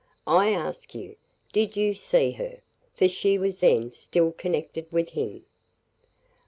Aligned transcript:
I 0.25 0.49
ask 0.51 0.95
you, 0.95 1.15
did 1.53 1.77
you 1.77 1.93
see 1.93 2.31
her? 2.31 2.61
for 2.95 3.07
she 3.07 3.37
was 3.37 3.59
then 3.59 3.91
still 3.93 4.31
connected 4.31 4.91
with 4.91 5.09
him." 5.09 5.45